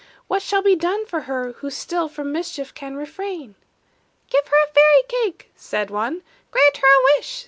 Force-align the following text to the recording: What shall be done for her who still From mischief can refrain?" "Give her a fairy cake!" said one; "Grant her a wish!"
What 0.25 0.41
shall 0.41 0.63
be 0.63 0.75
done 0.75 1.05
for 1.05 1.21
her 1.29 1.51
who 1.59 1.69
still 1.69 2.09
From 2.09 2.31
mischief 2.31 2.73
can 2.73 2.95
refrain?" 2.95 3.53
"Give 4.31 4.47
her 4.47 4.55
a 4.67 4.73
fairy 4.73 5.03
cake!" 5.07 5.51
said 5.55 5.91
one; 5.91 6.23
"Grant 6.49 6.77
her 6.77 6.87
a 6.87 7.03
wish!" 7.19 7.39